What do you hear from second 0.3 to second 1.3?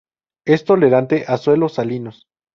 Es tolerante